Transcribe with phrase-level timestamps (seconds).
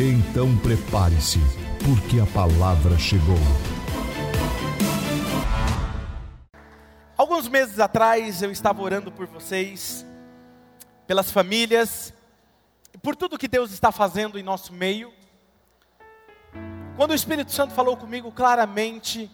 [0.00, 1.40] Então prepare-se,
[1.84, 3.34] porque a palavra chegou.
[7.16, 10.06] Alguns meses atrás eu estava orando por vocês,
[11.04, 12.14] pelas famílias,
[13.02, 15.12] por tudo que Deus está fazendo em nosso meio.
[16.96, 19.28] Quando o Espírito Santo falou comigo claramente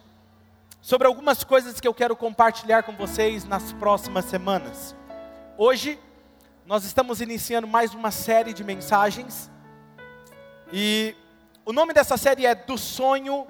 [0.81, 4.97] sobre algumas coisas que eu quero compartilhar com vocês nas próximas semanas.
[5.59, 5.99] Hoje
[6.65, 9.53] nós estamos iniciando mais uma série de mensagens
[10.73, 11.15] e
[11.65, 13.47] o nome dessa série é Do Sonho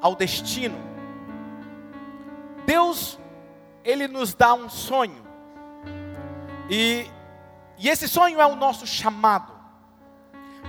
[0.00, 0.78] ao Destino.
[2.64, 3.18] Deus,
[3.84, 5.24] Ele nos dá um sonho,
[6.68, 7.06] e,
[7.78, 9.52] e esse sonho é o nosso chamado,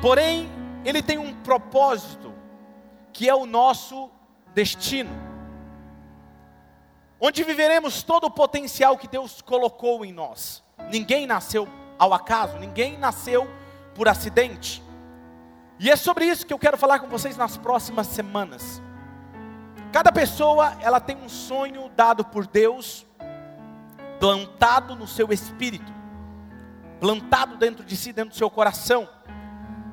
[0.01, 0.49] porém,
[0.85, 2.33] Ele tem um propósito,
[3.11, 4.11] que é o nosso
[4.53, 5.09] destino,
[7.19, 10.63] onde viveremos todo o potencial que Deus colocou em nós.
[10.91, 13.47] Ninguém nasceu ao acaso, ninguém nasceu
[13.95, 14.83] por acidente.
[15.79, 18.81] E é sobre isso que eu quero falar com vocês nas próximas semanas.
[19.91, 23.05] Cada pessoa, ela tem um sonho dado por Deus,
[24.19, 25.91] plantado no seu espírito,
[26.99, 29.07] plantado dentro de si, dentro do seu coração.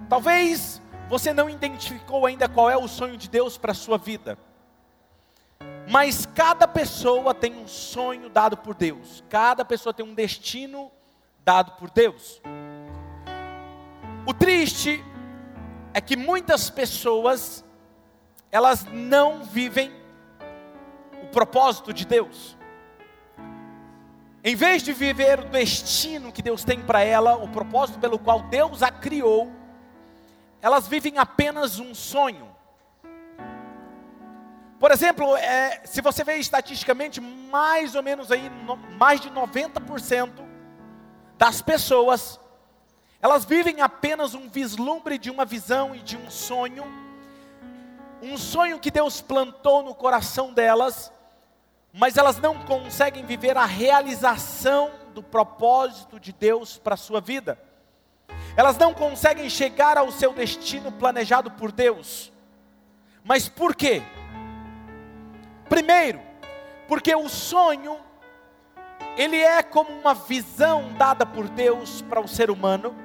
[0.08, 4.38] Talvez você não identificou ainda qual é o sonho de Deus para a sua vida.
[5.90, 9.22] Mas cada pessoa tem um sonho dado por Deus.
[9.28, 10.90] Cada pessoa tem um destino
[11.44, 12.40] dado por Deus.
[14.26, 15.04] O triste
[15.94, 17.64] é que muitas pessoas
[18.50, 19.92] elas não vivem
[21.22, 22.58] o propósito de Deus.
[24.42, 28.42] Em vez de viver o destino que Deus tem para ela, o propósito pelo qual
[28.42, 29.50] Deus a criou,
[30.60, 32.54] elas vivem apenas um sonho.
[34.78, 40.30] Por exemplo, é, se você vê estatisticamente, mais ou menos aí, no, mais de 90%
[41.38, 42.38] das pessoas
[43.24, 46.84] elas vivem apenas um vislumbre de uma visão e de um sonho,
[48.20, 51.10] um sonho que Deus plantou no coração delas,
[51.90, 57.58] mas elas não conseguem viver a realização do propósito de Deus para a sua vida.
[58.58, 62.30] Elas não conseguem chegar ao seu destino planejado por Deus.
[63.24, 64.02] Mas por quê?
[65.66, 66.20] Primeiro,
[66.86, 67.98] porque o sonho
[69.16, 73.03] ele é como uma visão dada por Deus para o ser humano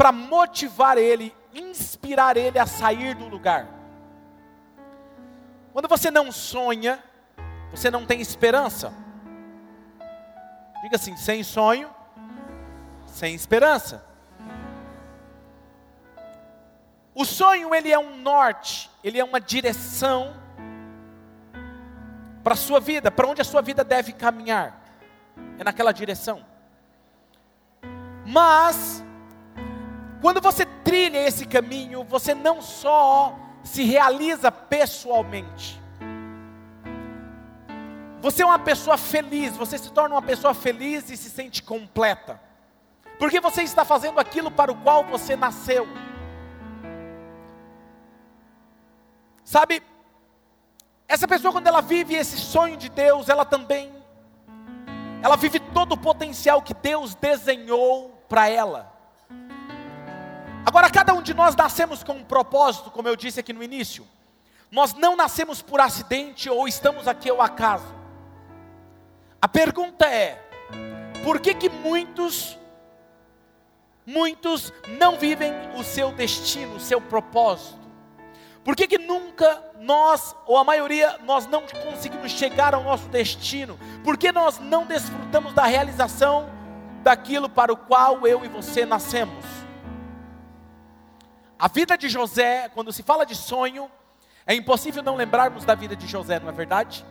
[0.00, 3.68] para motivar ele, inspirar ele a sair do lugar.
[5.74, 7.04] Quando você não sonha,
[7.70, 8.94] você não tem esperança.
[10.82, 11.90] Diga assim: sem sonho,
[13.04, 14.02] sem esperança.
[17.14, 20.34] O sonho ele é um norte, ele é uma direção
[22.42, 24.82] para a sua vida, para onde a sua vida deve caminhar.
[25.58, 26.42] É naquela direção.
[28.24, 29.04] Mas
[30.20, 35.80] quando você trilha esse caminho, você não só se realiza pessoalmente,
[38.20, 42.40] você é uma pessoa feliz, você se torna uma pessoa feliz e se sente completa,
[43.18, 45.86] porque você está fazendo aquilo para o qual você nasceu.
[49.42, 49.82] Sabe,
[51.08, 54.00] essa pessoa quando ela vive esse sonho de Deus, ela também
[55.22, 58.99] ela vive todo o potencial que Deus desenhou para ela.
[60.64, 64.06] Agora, cada um de nós nascemos com um propósito, como eu disse aqui no início.
[64.70, 67.94] Nós não nascemos por acidente ou estamos aqui ao acaso.
[69.40, 70.40] A pergunta é:
[71.24, 72.58] por que que muitos
[74.06, 77.78] muitos não vivem o seu destino, o seu propósito?
[78.64, 83.78] Por que que nunca nós, ou a maioria, nós não conseguimos chegar ao nosso destino?
[84.04, 86.50] Por que nós não desfrutamos da realização
[87.02, 89.44] daquilo para o qual eu e você nascemos?
[91.60, 93.90] A vida de José, quando se fala de sonho,
[94.46, 97.04] é impossível não lembrarmos da vida de José, não é verdade?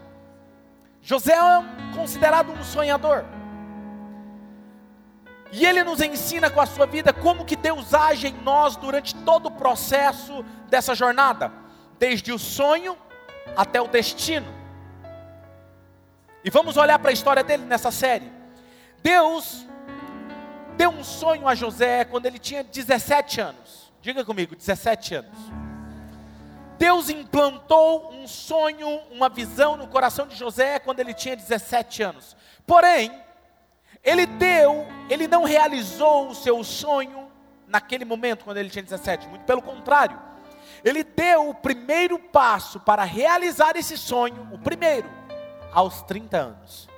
[1.04, 3.24] José é considerado um sonhador.
[5.52, 9.14] E ele nos ensina com a sua vida como que Deus age em nós durante
[9.18, 11.52] todo o processo dessa jornada,
[12.00, 12.98] desde o sonho
[13.56, 14.52] até o destino.
[16.44, 18.32] E vamos olhar para a história dele nessa série.
[19.04, 19.64] Deus
[20.76, 23.79] deu um sonho a José quando ele tinha 17 anos.
[24.02, 25.38] Diga comigo, 17 anos.
[26.78, 32.38] Deus implantou um sonho, uma visão no coração de José quando ele tinha 17 anos.
[32.66, 33.12] Porém,
[34.02, 37.30] ele deu, ele não realizou o seu sonho
[37.68, 39.28] naquele momento, quando ele tinha 17.
[39.28, 40.18] Muito pelo contrário,
[40.84, 45.10] ele deu o primeiro passo para realizar esse sonho, o primeiro,
[45.74, 46.90] aos 30 anos.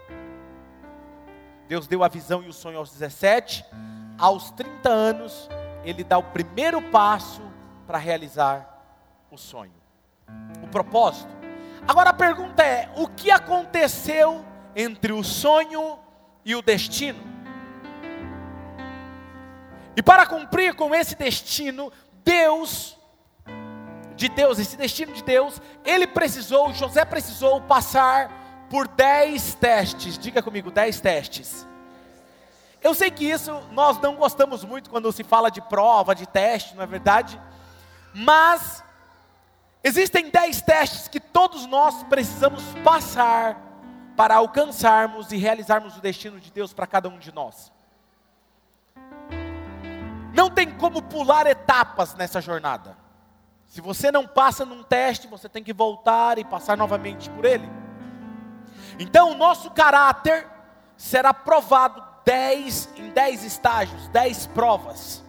[1.68, 3.66] Deus deu a visão e o sonho aos 17,
[4.20, 5.50] aos 30 anos,
[5.84, 7.42] ele dá o primeiro passo
[7.88, 8.68] para realizar
[9.30, 9.74] o sonho,
[10.64, 11.32] o propósito.
[11.88, 14.46] Agora a pergunta é: o que aconteceu
[14.76, 16.00] entre o sonho
[16.46, 17.32] e o destino?
[19.96, 21.92] E para cumprir com esse destino,
[22.24, 22.98] Deus,
[24.16, 30.18] de Deus, esse destino de Deus, ele precisou, José precisou passar por dez testes.
[30.18, 31.68] Diga comigo, dez testes.
[32.82, 36.76] Eu sei que isso nós não gostamos muito quando se fala de prova, de teste,
[36.76, 37.40] não é verdade?
[38.14, 38.84] Mas
[39.84, 43.56] existem dez testes que todos nós precisamos passar
[44.18, 47.72] para alcançarmos e realizarmos o destino de Deus para cada um de nós.
[50.34, 52.98] Não tem como pular etapas nessa jornada.
[53.68, 57.70] Se você não passa num teste, você tem que voltar e passar novamente por ele.
[59.00, 60.48] Então, o nosso caráter
[60.98, 65.24] será provado dez, em dez estágios, dez provas.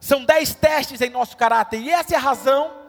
[0.00, 2.86] São dez testes em nosso caráter, e essa é a razão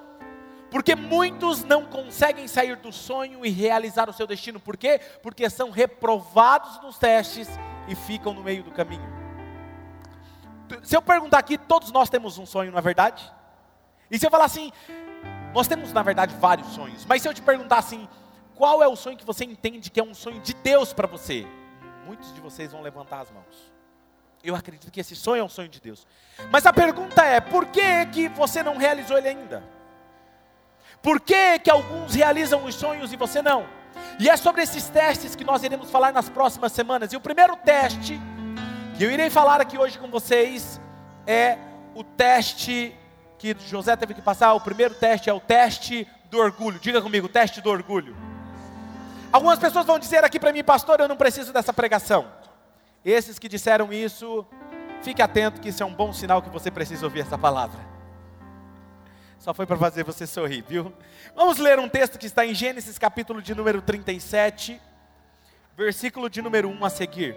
[0.69, 4.59] porque muitos não conseguem sair do sonho e realizar o seu destino.
[4.59, 4.99] Por quê?
[5.21, 7.47] Porque são reprovados nos testes
[7.87, 9.15] e ficam no meio do caminho.
[10.83, 13.31] Se eu perguntar aqui, todos nós temos um sonho, não é verdade?
[14.11, 14.71] E se eu falar assim,
[15.53, 18.07] nós temos na verdade vários sonhos, mas se eu te perguntar assim,
[18.53, 21.47] qual é o sonho que você entende que é um sonho de Deus para você?
[22.07, 23.73] Muitos de vocês vão levantar as mãos.
[24.41, 26.07] Eu acredito que esse sonho é um sonho de Deus.
[26.49, 29.61] Mas a pergunta é: por que, que você não realizou ele ainda?
[31.03, 33.67] Por que, que alguns realizam os sonhos e você não?
[34.21, 37.11] E é sobre esses testes que nós iremos falar nas próximas semanas.
[37.11, 38.17] E o primeiro teste
[38.97, 40.79] que eu irei falar aqui hoje com vocês
[41.25, 41.57] é
[41.93, 42.95] o teste
[43.37, 44.53] que José teve que passar.
[44.53, 46.79] O primeiro teste é o teste do orgulho.
[46.79, 48.26] Diga comigo, teste do orgulho.
[49.31, 52.31] Algumas pessoas vão dizer aqui para mim, pastor, eu não preciso dessa pregação.
[53.03, 54.45] Esses que disseram isso,
[55.01, 57.79] fique atento que isso é um bom sinal que você precisa ouvir essa palavra.
[59.37, 60.93] Só foi para fazer você sorrir, viu?
[61.35, 64.81] Vamos ler um texto que está em Gênesis capítulo de número 37,
[65.75, 67.35] versículo de número 1 a seguir.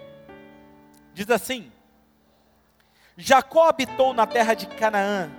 [1.12, 1.70] Diz assim:
[3.16, 5.30] Jacó habitou na terra de Canaã,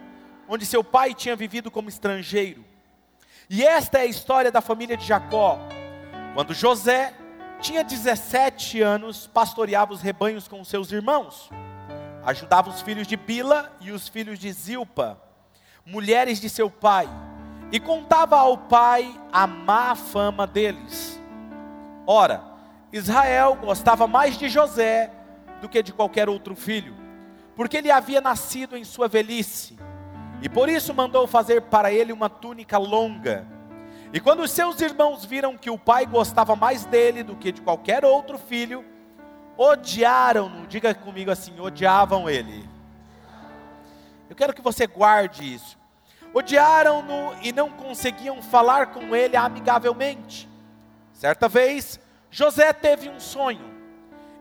[0.48, 2.64] onde seu pai tinha vivido como estrangeiro.
[3.50, 5.60] E esta é a história da família de Jacó
[6.34, 7.14] quando José
[7.60, 11.50] tinha 17 anos, pastoreava os rebanhos com seus irmãos.
[12.24, 15.22] Ajudava os filhos de Bila e os filhos de Zilpa,
[15.86, 17.08] mulheres de seu pai,
[17.72, 21.20] e contava ao pai a má fama deles.
[22.08, 22.44] Ora,
[22.92, 25.12] Israel gostava mais de José
[25.62, 26.96] do que de qualquer outro filho,
[27.56, 29.78] porque ele havia nascido em sua velhice,
[30.42, 33.61] e por isso mandou fazer para ele uma túnica longa
[34.14, 37.62] e quando os seus irmãos viram que o pai gostava mais dele do que de
[37.62, 38.84] qualquer outro filho,
[39.58, 40.68] odiaram-no.
[40.68, 42.70] Diga comigo assim: odiavam ele.
[44.30, 45.78] Eu quero que você guarde isso.
[46.34, 50.48] Odiaram-no e não conseguiam falar com ele amigavelmente.
[51.14, 52.00] Certa vez,
[52.30, 53.70] José teve um sonho.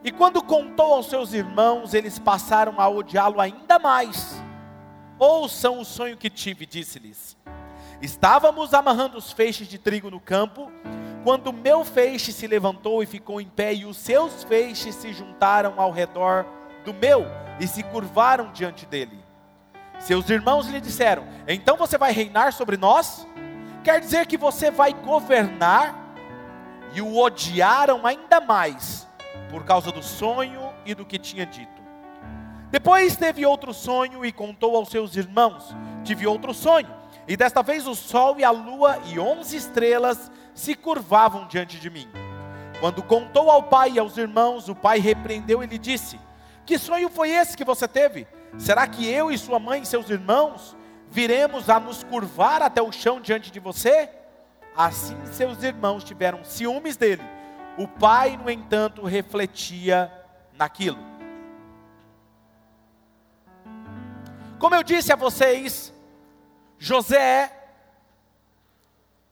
[0.03, 4.41] E quando contou aos seus irmãos, eles passaram a odiá-lo ainda mais.
[5.19, 7.37] Ouçam o sonho que tive, disse-lhes.
[8.03, 10.73] Estávamos amarrando os feixes de trigo no campo,
[11.23, 15.75] quando meu feixe se levantou e ficou em pé, e os seus feixes se juntaram
[15.79, 16.47] ao redor
[16.83, 17.27] do meu
[17.59, 19.23] e se curvaram diante dele.
[19.99, 23.27] Seus irmãos lhe disseram: Então você vai reinar sobre nós?
[23.85, 25.99] Quer dizer que você vai governar?
[26.93, 29.07] E o odiaram ainda mais,
[29.49, 31.81] por causa do sonho e do que tinha dito.
[32.69, 37.87] Depois teve outro sonho e contou aos seus irmãos: Tive outro sonho e desta vez
[37.87, 42.09] o sol e a lua e onze estrelas se curvavam diante de mim.
[42.81, 46.19] Quando contou ao pai e aos irmãos, o pai repreendeu e lhe disse:
[46.65, 48.27] Que sonho foi esse que você teve?
[48.59, 50.77] Será que eu e sua mãe e seus irmãos
[51.11, 54.09] viremos a nos curvar até o chão diante de você?
[54.77, 57.23] Assim seus irmãos tiveram ciúmes dele.
[57.77, 60.13] O pai, no entanto, refletia
[60.53, 60.99] naquilo.
[64.59, 65.93] Como eu disse a vocês,
[66.83, 67.53] José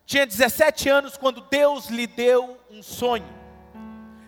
[0.05, 3.27] tinha 17 anos quando Deus lhe deu um sonho.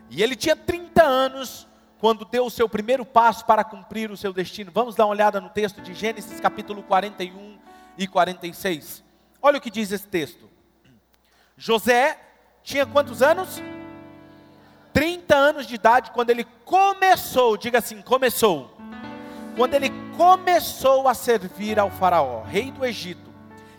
[0.08, 4.32] E ele tinha 30 anos quando deu o seu primeiro passo para cumprir o seu
[4.32, 4.72] destino.
[4.72, 7.58] Vamos dar uma olhada no texto de Gênesis capítulo 41
[7.98, 9.04] e 46.
[9.42, 10.48] Olha o que diz esse texto.
[11.58, 12.18] José
[12.62, 13.62] tinha quantos anos?
[14.94, 18.79] 30 anos de idade quando ele começou, diga assim, começou.
[19.56, 23.30] Quando ele começou a servir ao faraó, rei do Egito.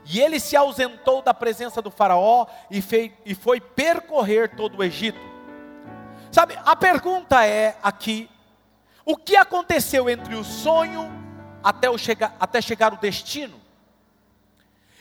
[0.06, 4.84] E ele se ausentou da presença do faraó e, fei, e foi percorrer todo o
[4.84, 5.32] Egito
[6.32, 8.30] Sabe, a pergunta é aqui:
[9.04, 11.12] o que aconteceu entre o sonho
[11.62, 13.60] até, o chega, até chegar o destino?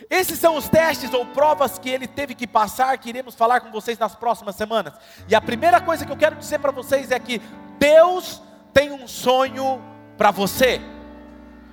[0.09, 3.71] Esses são os testes ou provas que ele teve que passar, que iremos falar com
[3.71, 4.95] vocês nas próximas semanas.
[5.29, 7.41] E a primeira coisa que eu quero dizer para vocês é que
[7.79, 9.81] Deus tem um sonho
[10.21, 10.83] para você.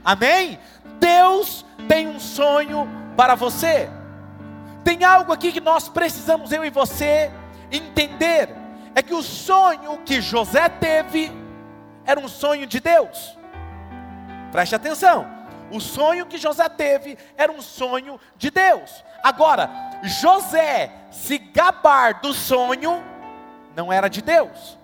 [0.06, 0.58] Amém?
[1.02, 2.88] Deus tem um sonho
[3.18, 3.90] para você.
[4.86, 7.30] Tem algo aqui que nós precisamos, eu e você,
[7.70, 8.48] entender
[8.96, 11.30] é que o sonho que José teve
[12.06, 13.38] era um sonho de Deus.
[14.50, 15.28] Preste atenção.
[15.70, 19.04] O sonho que José teve era um sonho de Deus.
[19.22, 19.70] Agora,
[20.04, 23.04] José se gabar do sonho
[23.76, 24.80] não era de Deus.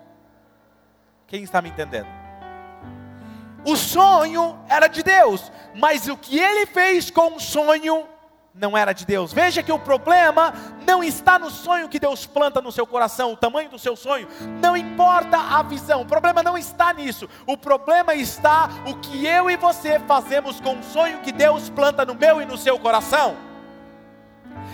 [1.26, 2.23] Quem está me entendendo?
[3.64, 8.06] O sonho era de Deus, mas o que ele fez com o sonho
[8.54, 9.32] não era de Deus.
[9.32, 10.54] Veja que o problema
[10.86, 14.28] não está no sonho que Deus planta no seu coração, o tamanho do seu sonho,
[14.62, 17.28] não importa a visão, o problema não está nisso.
[17.46, 22.04] O problema está o que eu e você fazemos com o sonho que Deus planta
[22.04, 23.36] no meu e no seu coração.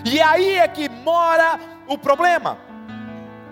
[0.04, 2.69] E aí é que mora o problema.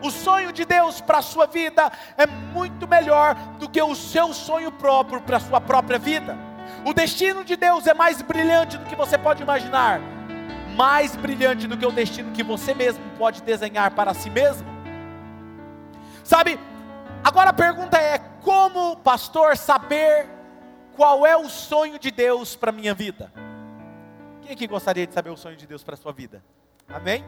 [0.02, 4.32] O sonho de Deus para a sua vida é muito melhor do que o seu
[4.32, 6.36] sonho próprio para a sua própria vida.
[6.84, 10.00] O destino de Deus é mais brilhante do que você pode imaginar
[10.78, 14.64] mais brilhante do que o destino que você mesmo pode desenhar para si mesmo?
[16.22, 16.56] Sabe,
[17.24, 20.28] agora a pergunta é: como, pastor, saber
[20.94, 23.32] qual é o sonho de Deus para a minha vida?
[24.42, 26.44] Quem aqui gostaria de saber o sonho de Deus para a sua vida?
[26.88, 27.24] Amém?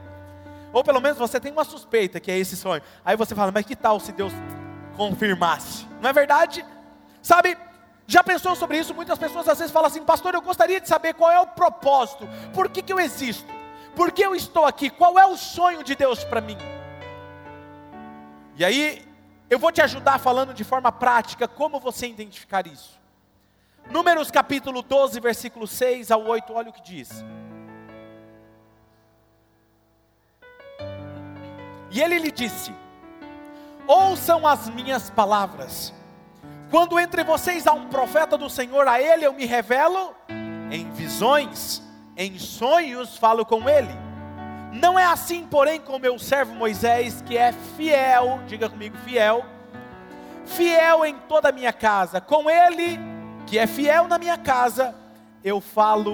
[0.73, 2.83] Ou pelo menos você tem uma suspeita que é esse sonho.
[3.05, 4.33] Aí você fala, mas que tal se Deus
[4.97, 5.87] confirmasse?
[6.00, 6.65] Não é verdade?
[7.23, 7.57] Sabe,
[8.07, 8.95] já pensou sobre isso?
[8.95, 12.29] Muitas pessoas às vezes falam assim, pastor, eu gostaria de saber qual é o propósito,
[12.53, 13.53] por que, que eu existo,
[13.95, 16.57] por que eu estou aqui, qual é o sonho de Deus para mim.
[18.57, 19.07] E aí,
[19.49, 23.00] eu vou te ajudar falando de forma prática como você identificar isso.
[23.91, 27.25] Números capítulo 12, versículo 6 ao 8, olha o que diz.
[31.91, 32.73] E ele lhe disse:
[33.87, 35.93] Ouçam as minhas palavras
[36.71, 40.15] quando entre vocês há um profeta do Senhor, a ele eu me revelo
[40.71, 41.83] em visões,
[42.17, 43.93] em sonhos falo com ele.
[44.73, 49.45] Não é assim, porém, com meu servo Moisés, que é fiel, diga comigo, fiel,
[50.47, 52.21] fiel em toda a minha casa.
[52.21, 53.01] Com ele,
[53.49, 54.95] que é fiel na minha casa,
[55.43, 56.13] eu falo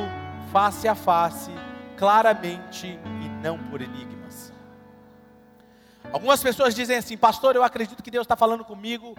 [0.50, 1.50] face a face,
[1.98, 4.15] claramente e não por enigmas.
[6.12, 9.14] Algumas pessoas dizem assim, pastor, eu acredito que Deus está falando comigo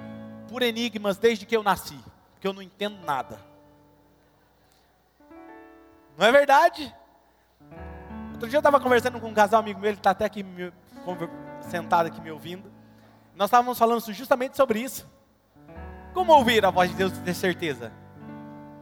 [0.48, 2.00] por enigmas desde que eu nasci,
[2.34, 3.40] porque eu não entendo nada.
[6.18, 6.94] Não é verdade?
[8.34, 10.72] Outro dia eu estava conversando com um casal amigo meu, ele está até aqui me,
[11.62, 12.72] sentado aqui me ouvindo.
[13.36, 15.08] Nós estávamos falando justamente sobre isso.
[16.14, 17.92] Como ouvir a voz de Deus e ter certeza?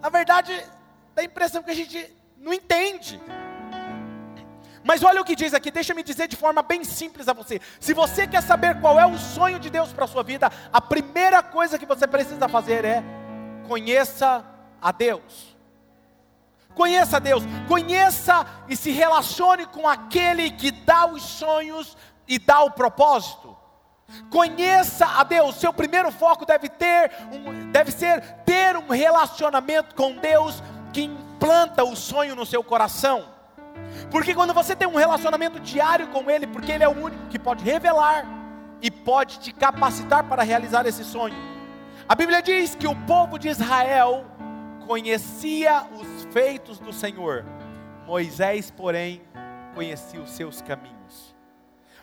[0.01, 0.53] Na verdade,
[1.13, 3.19] dá a impressão que a gente não entende.
[4.85, 7.59] Mas olha o que diz aqui, deixa-me dizer de forma bem simples a você.
[7.79, 10.79] Se você quer saber qual é o sonho de Deus para a sua vida, a
[10.79, 13.03] primeira coisa que você precisa fazer é
[13.67, 14.45] conheça
[14.79, 15.57] a Deus.
[16.75, 22.61] Conheça a Deus, conheça e se relacione com aquele que dá os sonhos e dá
[22.61, 23.57] o propósito.
[24.29, 25.55] Conheça a Deus.
[25.55, 30.61] Seu primeiro foco deve ter um, deve ser ter um relacionamento com Deus
[30.93, 33.33] que implanta o sonho no seu coração.
[34.11, 37.39] Porque quando você tem um relacionamento diário com Ele, porque Ele é o único que
[37.39, 38.25] pode revelar
[38.81, 41.35] e pode te capacitar para realizar esse sonho.
[42.07, 44.25] A Bíblia diz que o povo de Israel
[44.85, 47.43] conhecia os feitos do Senhor,
[48.05, 49.21] Moisés, porém,
[49.73, 51.35] conhecia os seus caminhos.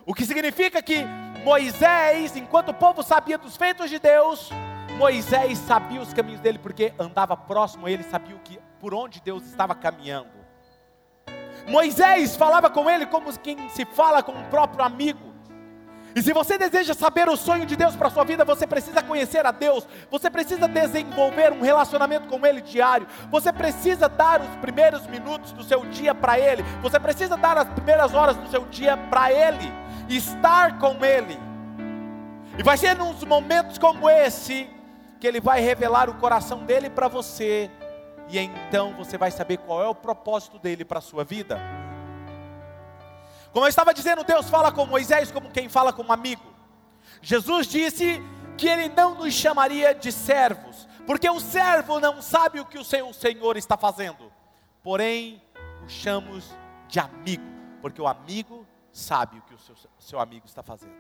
[0.04, 1.04] O que significa que
[1.44, 4.50] Moisés, enquanto o povo sabia dos feitos de Deus,
[4.98, 9.20] Moisés sabia os caminhos dele, porque andava próximo a ele, sabia o que, por onde
[9.20, 10.41] Deus estava caminhando.
[11.66, 15.32] Moisés falava com ele como quem se fala com um próprio amigo.
[16.14, 19.02] E se você deseja saber o sonho de Deus para a sua vida, você precisa
[19.02, 24.56] conhecer a Deus, você precisa desenvolver um relacionamento com Ele diário, você precisa dar os
[24.56, 28.66] primeiros minutos do seu dia para Ele, você precisa dar as primeiras horas do seu
[28.66, 29.72] dia para Ele,
[30.08, 31.38] estar com Ele.
[32.58, 34.68] E vai ser nos momentos como esse
[35.18, 37.70] que Ele vai revelar o coração dele para você,
[38.28, 41.60] e então você vai saber qual é o propósito dele para a sua vida.
[43.52, 46.42] Como eu estava dizendo, Deus fala com Moisés como quem fala com um amigo.
[47.20, 48.22] Jesus disse
[48.56, 52.84] que ele não nos chamaria de servos, porque o servo não sabe o que o
[52.84, 54.32] seu Senhor está fazendo.
[54.82, 55.42] Porém,
[55.84, 56.50] o chamamos
[56.88, 57.44] de amigo,
[57.80, 60.94] porque o amigo sabe o que o seu, seu amigo está fazendo.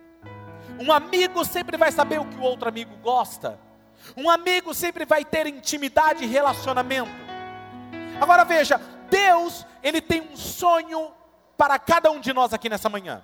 [0.78, 3.58] Um amigo sempre vai saber o que o outro amigo gosta.
[4.16, 7.10] Um amigo sempre vai ter intimidade e relacionamento.
[8.20, 8.80] Agora veja,
[9.10, 11.12] Deus, ele tem um sonho
[11.56, 13.22] para cada um de nós aqui nessa manhã.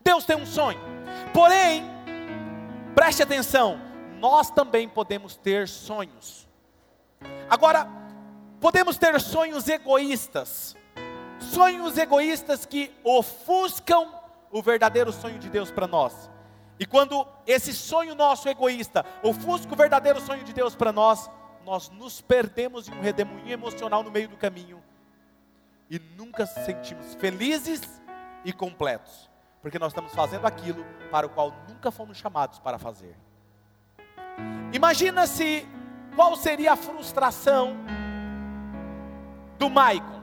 [0.00, 0.80] Deus tem um sonho.
[1.32, 1.84] Porém,
[2.94, 3.80] preste atenção,
[4.18, 6.48] nós também podemos ter sonhos.
[7.48, 7.86] Agora,
[8.60, 10.76] podemos ter sonhos egoístas.
[11.38, 14.12] Sonhos egoístas que ofuscam
[14.50, 16.30] o verdadeiro sonho de Deus para nós.
[16.78, 21.30] E quando esse sonho nosso egoísta ofusca o verdadeiro sonho de Deus para nós,
[21.64, 24.82] nós nos perdemos em um redemoinho emocional no meio do caminho
[25.90, 27.80] e nunca se sentimos felizes
[28.44, 29.30] e completos,
[29.62, 33.16] porque nós estamos fazendo aquilo para o qual nunca fomos chamados para fazer.
[34.72, 35.66] Imagina se
[36.14, 37.76] qual seria a frustração
[39.58, 40.22] do Maicon.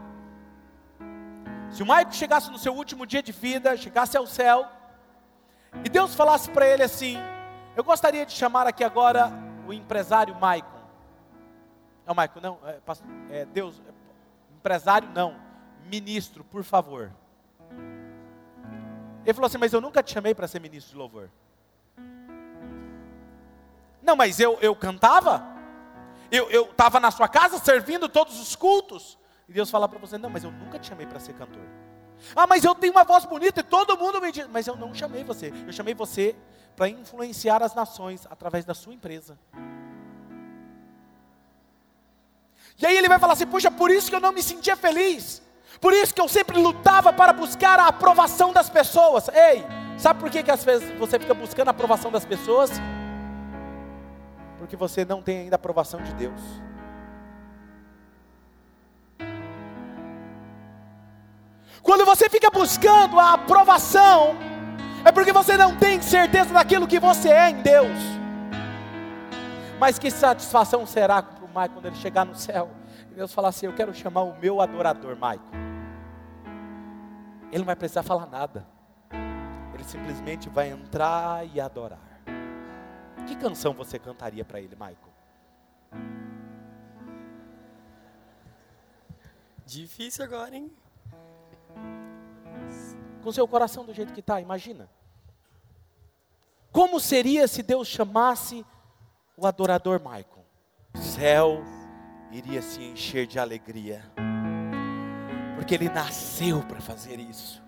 [1.72, 4.70] Se o Maicon chegasse no seu último dia de vida, chegasse ao céu,
[5.86, 7.18] e Deus falasse para ele assim:
[7.76, 9.32] Eu gostaria de chamar aqui agora
[9.68, 10.84] o empresário Maicon.
[12.06, 12.80] É o Maicon, não, é,
[13.32, 13.92] é Deus, é,
[14.56, 15.36] empresário não,
[15.86, 17.12] ministro, por favor.
[19.26, 21.30] Ele falou assim: Mas eu nunca te chamei para ser ministro de louvor.
[24.02, 25.42] Não, mas eu, eu cantava,
[26.30, 29.18] eu estava na sua casa servindo todos os cultos.
[29.48, 31.64] E Deus fala para você: Não, mas eu nunca te chamei para ser cantor.
[32.36, 34.48] Ah, mas eu tenho uma voz bonita e todo mundo me diz.
[34.48, 35.54] Mas eu não chamei você.
[35.66, 36.36] Eu chamei você
[36.76, 39.38] para influenciar as nações através da sua empresa.
[42.80, 45.42] E aí ele vai falar assim: Puxa, por isso que eu não me sentia feliz.
[45.80, 49.28] Por isso que eu sempre lutava para buscar a aprovação das pessoas.
[49.30, 49.66] Ei,
[49.98, 52.72] sabe por que, que às vezes você fica buscando a aprovação das pessoas?
[54.58, 56.40] Porque você não tem ainda a aprovação de Deus.
[61.84, 64.38] Quando você fica buscando a aprovação,
[65.04, 68.00] é porque você não tem certeza daquilo que você é em Deus.
[69.78, 72.72] Mas que satisfação será para o Mike quando ele chegar no céu?
[73.12, 75.44] E Deus falar assim: Eu quero chamar o meu adorador, Mike.
[77.50, 78.66] Ele não vai precisar falar nada.
[79.74, 82.00] Ele simplesmente vai entrar e adorar.
[83.28, 84.98] Que canção você cantaria para ele, Michael?
[89.66, 90.72] Difícil agora, hein?
[93.24, 94.90] Com seu coração do jeito que está, imagina.
[96.72, 98.66] Como seria se Deus chamasse
[99.38, 100.46] o adorador Michael?
[100.94, 101.64] O céu
[102.32, 104.04] iria se encher de alegria,
[105.56, 107.64] porque ele nasceu para fazer isso.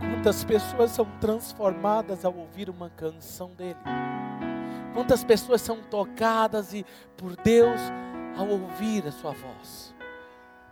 [0.00, 3.78] Quantas pessoas são transformadas ao ouvir uma canção dele?
[4.94, 6.84] Quantas pessoas são tocadas e
[7.16, 7.80] por Deus
[8.36, 9.94] ao ouvir a sua voz?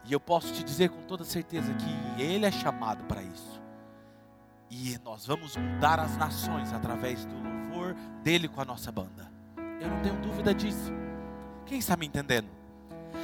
[0.08, 3.60] E eu posso te dizer com toda certeza que Ele é chamado para isso.
[4.70, 9.30] E nós vamos mudar as nações através do louvor dele com a nossa banda.
[9.78, 10.90] Eu não tenho dúvida disso.
[11.66, 12.48] Quem está me entendendo?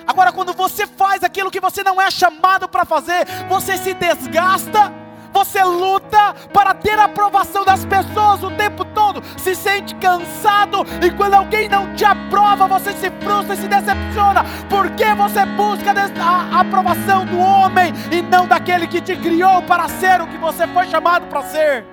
[0.07, 4.93] Agora, quando você faz aquilo que você não é chamado para fazer, você se desgasta
[5.35, 11.11] você luta para ter a aprovação das pessoas o tempo todo, se sente cansado e
[11.11, 15.93] quando alguém não te aprova, você se frustra e se decepciona, porque você busca
[16.23, 20.69] a aprovação do homem e não daquele que te criou para ser o que você
[20.69, 21.85] foi chamado para ser.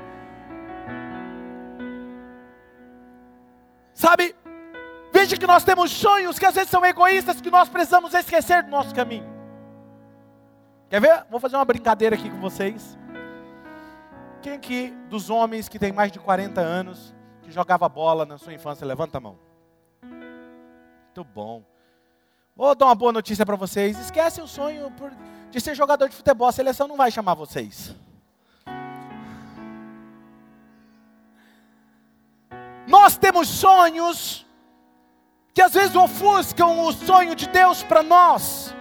[3.91, 4.35] Sabe?
[5.11, 8.69] Veja que nós temos sonhos que às vezes são egoístas que nós precisamos esquecer do
[8.69, 9.29] nosso caminho.
[10.89, 11.25] Quer ver?
[11.29, 13.00] Vou fazer uma brincadeira aqui com vocês.
[14.41, 18.53] Quem aqui dos homens que tem mais de 40 anos, que jogava bola na sua
[18.53, 19.37] infância, levanta a mão.
[20.03, 21.63] Muito bom.
[22.55, 23.99] Vou dar uma boa notícia para vocês.
[23.99, 24.91] Esquece o sonho
[25.51, 26.47] de ser jogador de futebol.
[26.47, 27.95] A seleção não vai chamar vocês.
[32.87, 34.45] Nós temos sonhos
[35.53, 38.73] que às vezes ofuscam o sonho de Deus para nós.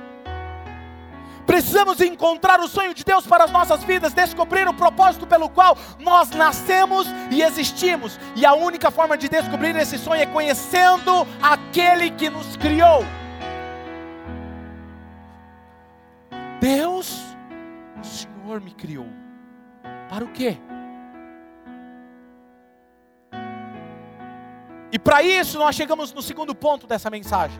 [1.51, 5.77] Precisamos encontrar o sonho de Deus para as nossas vidas, descobrir o propósito pelo qual
[5.99, 8.21] nós nascemos e existimos.
[8.37, 13.05] E a única forma de descobrir esse sonho é conhecendo aquele que nos criou.
[16.61, 17.21] Deus,
[18.01, 19.09] o Senhor me criou.
[20.09, 20.57] Para o quê?
[24.93, 27.59] E para isso nós chegamos no segundo ponto dessa mensagem.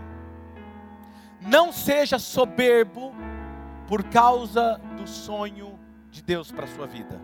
[1.41, 3.13] Não seja soberbo
[3.91, 5.77] por causa do sonho
[6.13, 7.21] de Deus para a sua vida.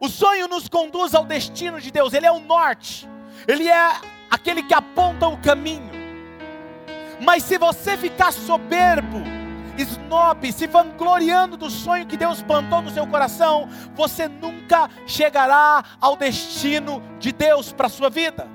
[0.00, 3.06] O sonho nos conduz ao destino de Deus, ele é o norte,
[3.46, 3.92] ele é
[4.30, 5.92] aquele que aponta o caminho.
[7.20, 9.18] Mas se você ficar soberbo,
[9.76, 16.16] snob, se vangloriando do sonho que Deus plantou no seu coração, você nunca chegará ao
[16.16, 18.48] destino de Deus para a sua vida.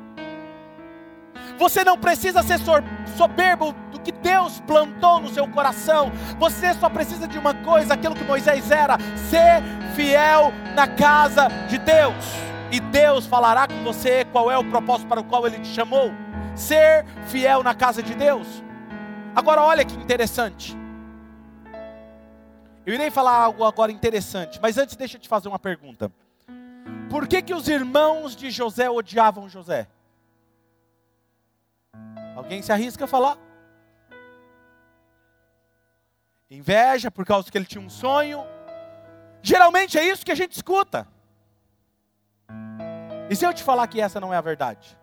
[1.60, 2.58] Você não precisa ser
[3.16, 3.76] soberbo
[4.10, 6.12] que Deus plantou no seu coração.
[6.40, 8.98] Você só precisa de uma coisa, aquilo que Moisés era:
[9.30, 9.62] ser
[9.96, 12.16] fiel na casa de Deus.
[12.72, 16.12] E Deus falará com você qual é o propósito para o qual Ele te chamou.
[16.56, 18.48] Ser fiel na casa de Deus.
[19.36, 20.76] Agora, olha que interessante.
[22.86, 26.12] Eu irei falar algo agora interessante, mas antes deixa eu te fazer uma pergunta.
[27.10, 29.88] Por que que os irmãos de José odiavam José?
[32.36, 33.49] Alguém se arrisca a falar?
[36.50, 38.44] Inveja por causa que ele tinha um sonho.
[39.42, 41.08] Geralmente é isso que a gente escuta.
[43.30, 44.98] E se eu te falar que essa não é a verdade?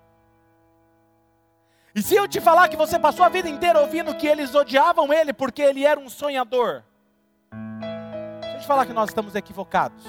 [1.94, 5.12] E se eu te falar que você passou a vida inteira ouvindo que eles odiavam
[5.12, 6.82] ele porque ele era um sonhador?
[8.42, 10.04] Deixa eu te falar que nós estamos equivocados.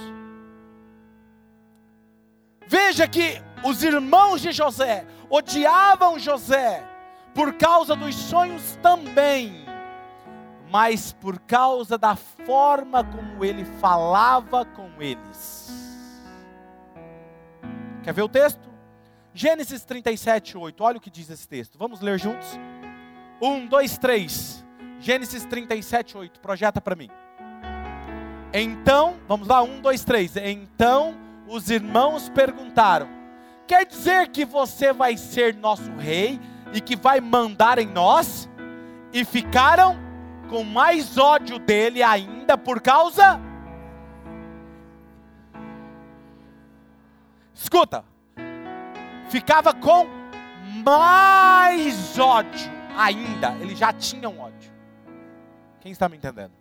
[2.65, 6.83] Veja que os irmãos de José odiavam José
[7.33, 9.63] por causa dos sonhos também,
[10.69, 15.71] mas por causa da forma como ele falava com eles.
[18.03, 18.67] Quer ver o texto?
[19.33, 20.83] Gênesis 37, 8.
[20.83, 21.77] Olha o que diz esse texto.
[21.77, 22.47] Vamos ler juntos?
[23.41, 24.65] Um, dois, três.
[24.99, 26.39] Gênesis 37, 8.
[26.39, 27.09] Projeta para mim.
[28.53, 30.35] Então, vamos lá, um, dois, três.
[30.37, 31.15] Então
[31.47, 33.07] os irmãos perguntaram:
[33.67, 36.39] Quer dizer que você vai ser nosso rei
[36.73, 38.49] e que vai mandar em nós?
[39.13, 40.06] E ficaram
[40.49, 43.39] com mais ódio dele ainda por causa.
[47.53, 48.03] Escuta,
[49.29, 50.07] ficava com
[50.83, 53.55] mais ódio ainda.
[53.59, 54.71] Ele já tinha um ódio.
[55.79, 56.53] Quem está me entendendo?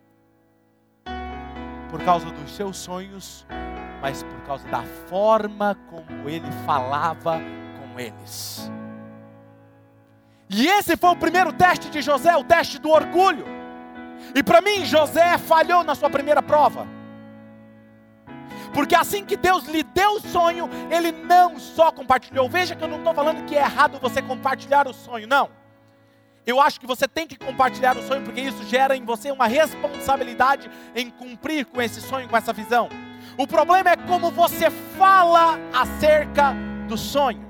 [1.91, 3.47] Por causa dos seus sonhos,
[4.03, 7.41] mas por causa da forma como ele falava
[7.79, 8.71] com eles.
[10.49, 13.56] E esse foi o primeiro teste de José, o teste do orgulho.
[14.35, 16.87] E para mim, José falhou na sua primeira prova.
[18.73, 22.49] Porque assim que Deus lhe deu o sonho, ele não só compartilhou.
[22.49, 25.49] Veja que eu não estou falando que é errado você compartilhar o sonho, não.
[26.47, 29.47] Eu acho que você tem que compartilhar o sonho, porque isso gera em você uma
[29.47, 32.89] responsabilidade em cumprir com esse sonho, com essa visão.
[33.37, 36.55] O problema é como você fala acerca
[36.87, 37.45] do sonho.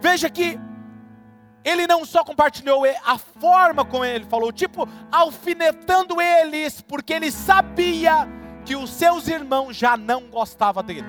[0.00, 0.58] Veja que
[1.64, 8.28] ele não só compartilhou a forma como ele falou, tipo, alfinetando eles, porque ele sabia
[8.64, 11.06] que os seus irmãos já não gostavam dele.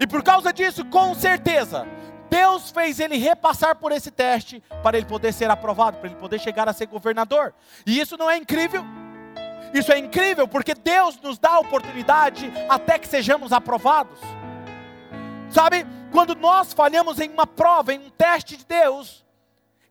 [0.00, 1.86] E por causa disso, com certeza,
[2.28, 6.40] Deus fez ele repassar por esse teste para ele poder ser aprovado, para ele poder
[6.40, 7.54] chegar a ser governador.
[7.86, 8.84] E isso não é incrível?
[9.74, 14.18] Isso é incrível porque Deus nos dá a oportunidade até que sejamos aprovados.
[15.50, 19.24] Sabe, quando nós falhamos em uma prova, em um teste de Deus,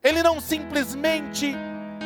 [0.03, 1.53] Ele não simplesmente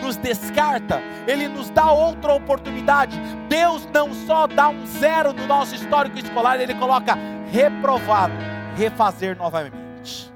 [0.02, 3.20] nos descarta, Ele nos dá outra oportunidade.
[3.50, 7.16] Deus não só dá um zero no nosso histórico escolar, Ele coloca
[7.52, 8.34] reprovado,
[8.76, 10.34] refazer novamente.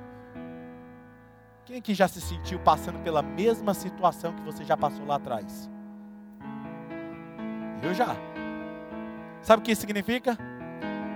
[1.66, 5.70] Quem aqui já se sentiu passando pela mesma situação que você já passou lá atrás?
[7.82, 8.16] Eu já.
[9.42, 10.38] Sabe o que isso significa?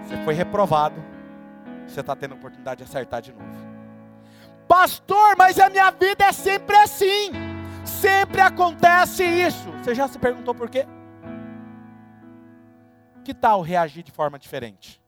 [0.03, 1.12] Você foi reprovado
[1.87, 3.45] você está tendo a oportunidade de acertar de novo.
[4.67, 7.31] Pastor, mas a minha vida é sempre assim.
[7.85, 9.69] Sempre acontece isso.
[9.83, 10.87] Você já se perguntou por quê?
[13.23, 15.01] Que tal reagir de forma diferente?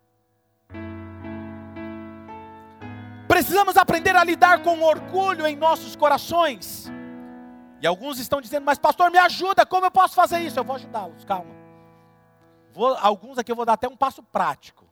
[3.28, 6.92] Precisamos aprender a lidar com orgulho em nossos corações.
[7.82, 10.58] E alguns estão dizendo, mas pastor, me ajuda, como eu posso fazer isso?
[10.58, 11.54] Eu vou ajudá-los, calma.
[12.72, 14.85] Vou, alguns aqui eu vou dar até um passo prático.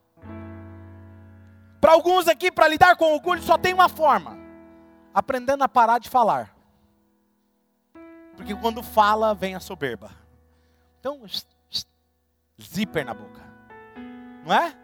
[1.84, 4.38] Para alguns aqui, para lidar com orgulho, só tem uma forma:
[5.12, 6.56] aprendendo a parar de falar.
[8.34, 10.10] Porque quando fala, vem a soberba.
[10.98, 11.20] Então,
[12.58, 13.42] zíper na boca.
[14.46, 14.74] Não é?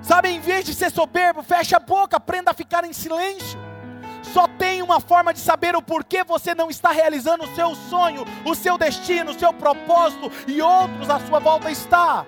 [0.00, 3.58] Sabe, em vez de ser soberbo, fecha a boca, aprenda a ficar em silêncio.
[4.22, 8.24] Só tem uma forma de saber o porquê você não está realizando o seu sonho,
[8.44, 12.24] o seu destino, o seu propósito e outros à sua volta está.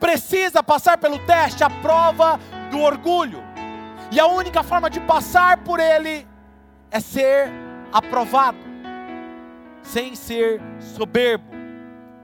[0.00, 3.42] Precisa passar pelo teste, a prova do orgulho.
[4.10, 6.26] E a única forma de passar por ele
[6.90, 7.48] é ser
[7.92, 8.58] aprovado,
[9.82, 11.52] sem ser soberbo,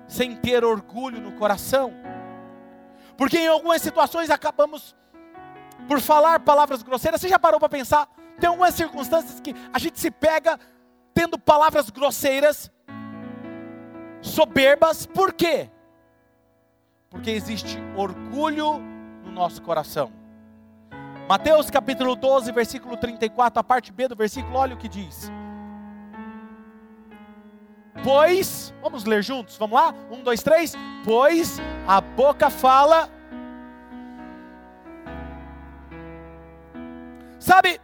[0.09, 1.93] sem ter orgulho no coração.
[3.17, 4.97] Porque em algumas situações acabamos
[5.87, 7.21] por falar palavras grosseiras.
[7.21, 8.09] Você já parou para pensar?
[8.41, 10.59] Tem algumas circunstâncias que a gente se pega
[11.15, 12.71] tendo palavras grosseiras,
[14.21, 15.71] soberbas, por quê?
[17.17, 18.79] Porque existe orgulho
[19.25, 20.13] no nosso coração.
[21.27, 25.33] Mateus capítulo 12, versículo 34, a parte B do versículo, olha o que diz.
[28.05, 29.95] Pois, vamos ler juntos, vamos lá?
[30.11, 30.75] Um, dois, três.
[31.07, 33.09] Pois a boca fala.
[37.41, 37.81] Sabe,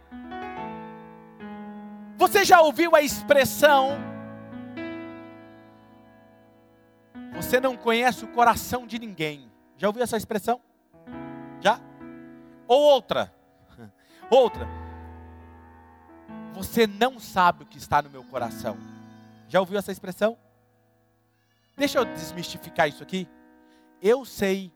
[2.17, 4.12] você já ouviu a expressão?
[7.35, 9.51] Você não conhece o coração de ninguém.
[9.77, 10.61] Já ouviu essa expressão?
[11.59, 11.79] Já?
[12.67, 13.33] Ou outra?
[14.29, 14.67] Outra.
[16.53, 18.77] Você não sabe o que está no meu coração.
[19.47, 20.37] Já ouviu essa expressão?
[21.75, 23.27] Deixa eu desmistificar isso aqui.
[24.01, 24.71] Eu sei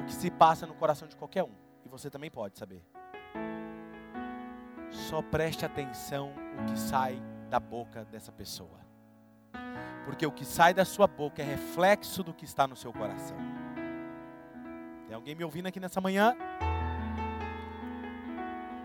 [0.00, 1.52] o que se passa no coração de qualquer um.
[1.84, 2.84] E você também pode saber.
[4.90, 8.85] Só preste atenção o que sai da boca dessa pessoa.
[10.06, 13.36] Porque o que sai da sua boca é reflexo do que está no seu coração.
[15.06, 16.34] Tem alguém me ouvindo aqui nessa manhã?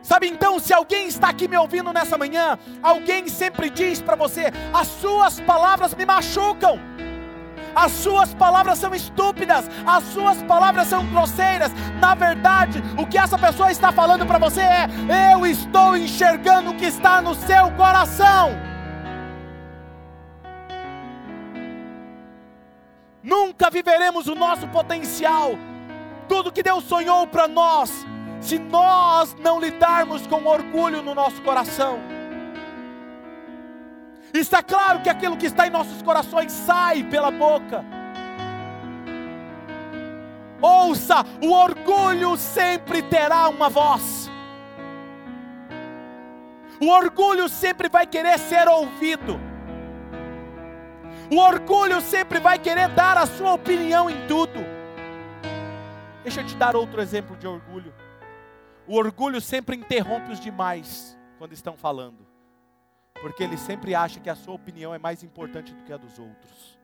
[0.01, 4.45] Sabe então, se alguém está aqui me ouvindo nessa manhã, alguém sempre diz para você:
[4.73, 6.79] as suas palavras me machucam.
[7.75, 11.71] As suas palavras são estúpidas, as suas palavras são grosseiras.
[11.99, 14.87] Na verdade, o que essa pessoa está falando para você é:
[15.33, 18.70] eu estou enxergando o que está no seu coração.
[23.71, 25.53] Viveremos o nosso potencial,
[26.27, 28.05] tudo que Deus sonhou para nós,
[28.41, 31.99] se nós não lidarmos com orgulho no nosso coração.
[34.33, 37.83] Está claro que aquilo que está em nossos corações sai pela boca.
[40.61, 44.29] Ouça, o orgulho sempre terá uma voz.
[46.79, 49.50] O orgulho sempre vai querer ser ouvido.
[51.31, 54.59] O orgulho sempre vai querer dar a sua opinião em tudo.
[56.23, 57.93] Deixa eu te dar outro exemplo de orgulho.
[58.85, 62.27] O orgulho sempre interrompe os demais quando estão falando,
[63.21, 66.19] porque ele sempre acha que a sua opinião é mais importante do que a dos
[66.19, 66.77] outros.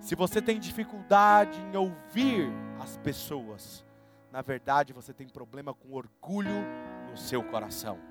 [0.00, 3.86] Se você tem dificuldade em ouvir as pessoas,
[4.32, 6.66] na verdade você tem problema com orgulho
[7.08, 8.09] no seu coração.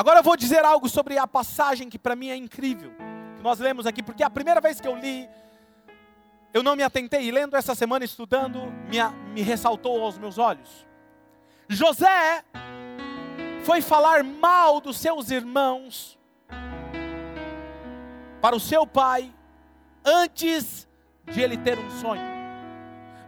[0.00, 2.90] Agora eu vou dizer algo sobre a passagem que para mim é incrível,
[3.36, 5.28] que nós lemos aqui, porque a primeira vez que eu li
[6.54, 8.96] eu não me atentei, e lendo essa semana, estudando, me,
[9.34, 10.86] me ressaltou aos meus olhos.
[11.68, 12.42] José
[13.62, 16.18] foi falar mal dos seus irmãos
[18.40, 19.30] para o seu pai
[20.02, 20.88] antes
[21.26, 22.22] de ele ter um sonho,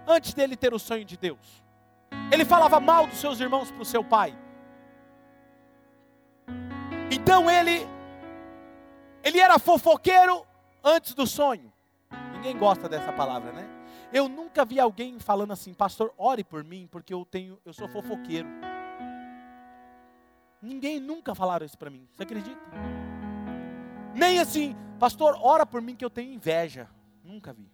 [0.09, 1.63] antes dele ter o sonho de Deus.
[2.33, 4.42] Ele falava mal dos seus irmãos para o seu pai.
[7.13, 7.87] Então ele
[9.23, 10.47] ele era fofoqueiro
[10.83, 11.71] antes do sonho.
[12.33, 13.69] Ninguém gosta dessa palavra, né?
[14.11, 17.87] Eu nunca vi alguém falando assim, pastor, ore por mim, porque eu tenho, eu sou
[17.87, 18.49] fofoqueiro.
[20.61, 22.09] Ninguém nunca falaram isso para mim.
[22.13, 22.61] Você acredita?
[24.15, 26.89] Nem assim, pastor, ora por mim que eu tenho inveja.
[27.23, 27.71] Nunca vi.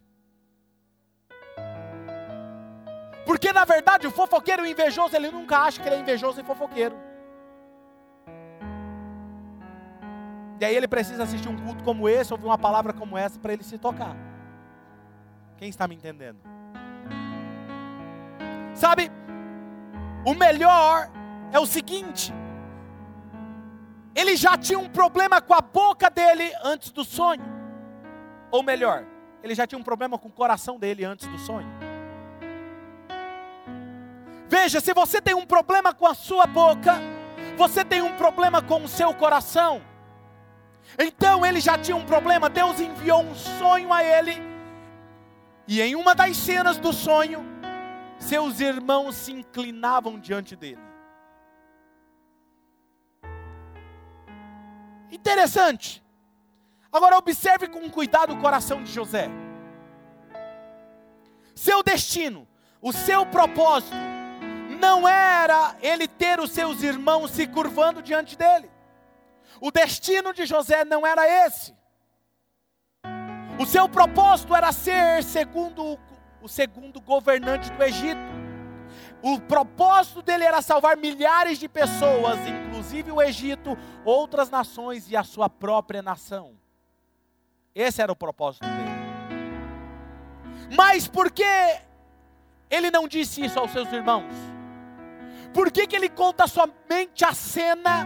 [3.25, 6.41] Porque na verdade o fofoqueiro e o invejoso, ele nunca acha que ele é invejoso
[6.41, 7.08] e fofoqueiro.
[10.59, 13.53] E aí ele precisa assistir um culto como esse, ouvir uma palavra como essa para
[13.53, 14.15] ele se tocar.
[15.57, 16.39] Quem está me entendendo?
[18.73, 19.11] Sabe,
[20.25, 21.09] o melhor
[21.51, 22.33] é o seguinte:
[24.13, 27.43] ele já tinha um problema com a boca dele antes do sonho.
[28.51, 29.05] Ou melhor,
[29.41, 31.67] ele já tinha um problema com o coração dele antes do sonho.
[34.49, 36.95] Veja, se você tem um problema com a sua boca,
[37.55, 39.81] você tem um problema com o seu coração.
[40.97, 44.41] Então ele já tinha um problema, Deus enviou um sonho a ele
[45.67, 47.45] e em uma das cenas do sonho,
[48.17, 50.81] seus irmãos se inclinavam diante dele.
[55.11, 56.03] Interessante.
[56.91, 59.29] Agora observe com cuidado o coração de José.
[61.53, 62.47] Seu destino,
[62.81, 63.95] O seu propósito
[64.79, 68.69] não era ele ter os seus irmãos se curvando diante dele.
[69.61, 71.73] O destino de José não era esse.
[73.59, 75.99] O seu propósito era ser segundo
[76.41, 78.19] o segundo governante do Egito.
[79.21, 85.23] O propósito dele era salvar milhares de pessoas, inclusive o Egito, outras nações e a
[85.23, 86.53] sua própria nação.
[87.75, 88.89] Esse era o propósito dele.
[90.75, 91.43] Mas por que
[92.69, 94.33] ele não disse isso aos seus irmãos?
[95.53, 98.05] Por que, que ele conta somente a cena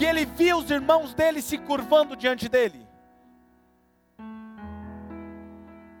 [0.00, 2.88] que ele viu os irmãos dele se curvando diante dele?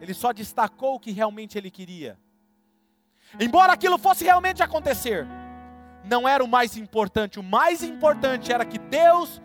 [0.00, 2.18] Ele só destacou o que realmente ele queria.
[3.38, 5.26] Embora aquilo fosse realmente acontecer,
[6.02, 7.38] não era o mais importante.
[7.38, 9.38] O mais importante era que Deus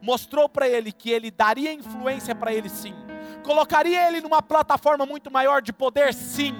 [0.00, 2.94] mostrou para ele que ele daria influência para ele sim.
[3.44, 6.54] Colocaria ele numa plataforma muito maior de poder, sim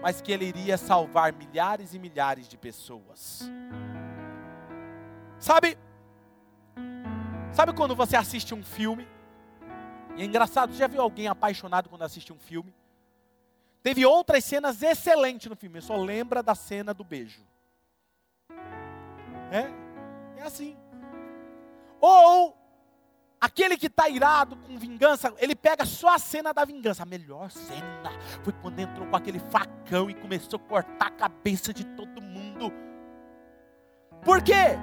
[0.00, 3.50] mas que ele iria salvar milhares e milhares de pessoas.
[5.40, 5.76] Sabe?
[7.52, 9.06] Sabe quando você assiste um filme?
[10.16, 12.74] E é engraçado, já viu alguém apaixonado quando assiste um filme?
[13.82, 17.40] Teve outras cenas excelentes no filme, só lembra da cena do beijo.
[19.50, 19.70] É?
[20.40, 20.76] É assim.
[22.00, 22.58] Ou
[23.40, 27.04] Aquele que está irado com vingança, ele pega só a cena da vingança.
[27.04, 28.10] A melhor cena
[28.42, 32.72] foi quando entrou com aquele facão e começou a cortar a cabeça de todo mundo.
[34.24, 34.76] Por quê?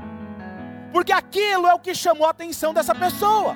[0.95, 3.53] Porque aquilo é o que chamou a atenção dessa pessoa.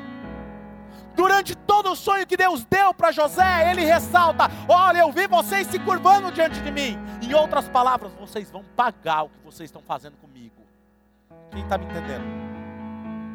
[1.16, 5.66] Durante todo o sonho que Deus deu para José, ele ressalta: Olha, eu vi vocês
[5.68, 6.98] se curvando diante de mim.
[7.22, 10.62] Em outras palavras, vocês vão pagar o que vocês estão fazendo comigo.
[11.50, 12.26] Quem está me entendendo?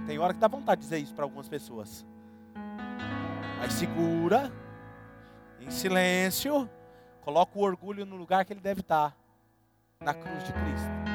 [0.06, 2.04] Tem hora que dá vontade de dizer isso para algumas pessoas.
[3.58, 4.52] Mas segura,
[5.58, 6.68] em silêncio,
[7.22, 9.16] coloca o orgulho no lugar que ele deve estar
[9.98, 11.13] na cruz de Cristo.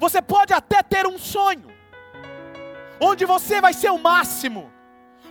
[0.00, 1.70] Você pode até ter um sonho,
[2.98, 4.72] onde você vai ser o máximo,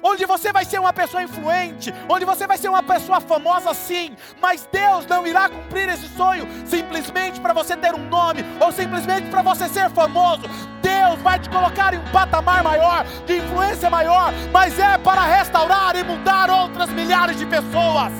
[0.04, 4.16] onde você vai ser uma pessoa influente, onde você vai ser uma pessoa famosa sim,
[4.40, 9.28] mas Deus não irá cumprir esse sonho simplesmente para você ter um nome ou simplesmente
[9.32, 10.44] para você ser famoso.
[10.84, 15.96] Deus vai te colocar em um patamar maior, de influência maior, mas é para restaurar
[15.96, 18.14] e mudar outras milhares de pessoas.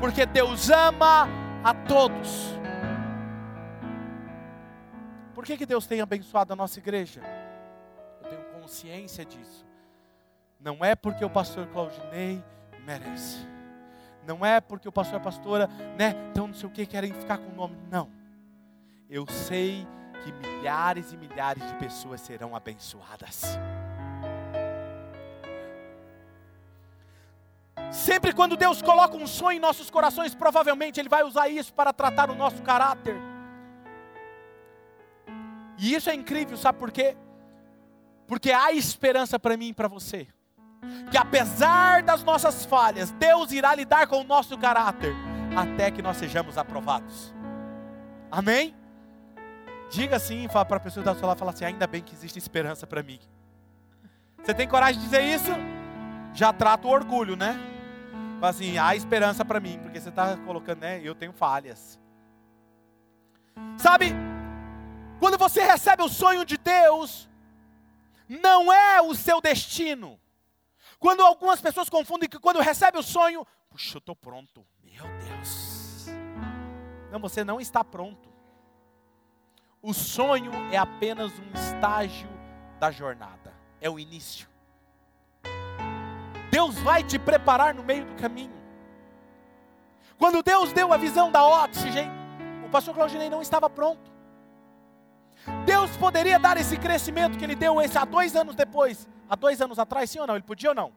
[0.00, 1.28] Porque Deus ama
[1.62, 2.57] a todos.
[5.38, 7.20] Por que, que Deus tem abençoado a nossa igreja?
[8.20, 9.64] Eu tenho consciência disso.
[10.58, 12.42] Não é porque o pastor Claudinei
[12.84, 13.46] merece.
[14.26, 17.12] Não é porque o pastor e a pastora, né, então não sei o que, querem
[17.12, 17.78] ficar com o nome.
[17.88, 18.10] Não.
[19.08, 19.86] Eu sei
[20.24, 23.56] que milhares e milhares de pessoas serão abençoadas.
[27.92, 31.92] Sempre quando Deus coloca um sonho em nossos corações, provavelmente Ele vai usar isso para
[31.92, 33.37] tratar o nosso caráter.
[35.78, 37.16] E isso é incrível, sabe por quê?
[38.26, 40.28] Porque há esperança para mim e para você
[41.10, 45.14] que apesar das nossas falhas, Deus irá lidar com o nosso caráter
[45.56, 47.34] até que nós sejamos aprovados.
[48.30, 48.74] Amém?
[49.90, 52.38] Diga assim, fala para a pessoa da sua lado, fala assim, ainda bem que existe
[52.38, 53.18] esperança para mim.
[54.42, 55.50] Você tem coragem de dizer isso?
[56.34, 57.58] Já trata o orgulho, né?
[58.38, 61.00] Fala assim, há esperança para mim, porque você está colocando, né?
[61.02, 61.98] Eu tenho falhas.
[63.78, 64.14] Sabe,
[65.18, 67.28] quando você recebe o sonho de Deus,
[68.28, 70.18] não é o seu destino.
[70.98, 74.66] Quando algumas pessoas confundem que quando recebe o sonho, puxa, eu estou pronto.
[74.82, 76.06] Meu Deus.
[77.10, 78.28] Não, você não está pronto.
[79.80, 82.28] O sonho é apenas um estágio
[82.78, 84.48] da jornada, é o início.
[86.50, 88.58] Deus vai te preparar no meio do caminho.
[90.18, 92.12] Quando Deus deu a visão da oxigênio,
[92.66, 94.17] o pastor Claudinei não estava pronto.
[95.64, 99.60] Deus poderia dar esse crescimento que ele deu esse há dois anos depois, há dois
[99.60, 100.34] anos atrás, sim ou não?
[100.34, 100.92] Ele podia ou não?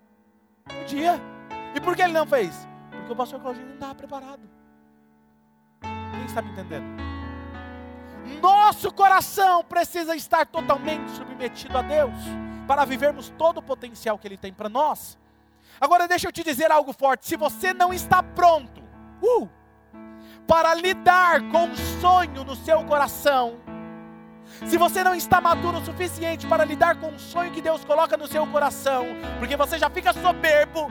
[0.66, 1.20] Podia.
[1.76, 2.68] E por que ele não fez?
[2.90, 4.42] Porque o pastor Claudinho não estava preparado.
[5.82, 6.86] Quem está me entendendo?
[8.42, 12.14] Nosso coração precisa estar totalmente submetido a Deus
[12.68, 15.18] para vivermos todo o potencial que Ele tem para nós.
[15.80, 18.82] Agora deixa eu te dizer algo forte: se você não está pronto
[19.22, 19.50] uh,
[20.46, 23.58] para lidar com o sonho no seu coração,
[24.66, 28.18] se você não está maduro o suficiente para lidar com o sonho que Deus coloca
[28.18, 29.06] no seu coração,
[29.40, 30.88] porque você já fica soberbo,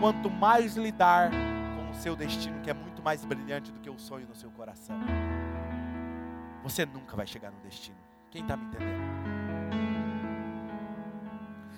[0.00, 3.98] quanto mais lidar com o seu destino, que é muito mais brilhante do que o
[3.98, 4.98] sonho no seu coração,
[6.62, 7.98] você nunca vai chegar no destino.
[8.30, 9.13] Quem está me entendendo?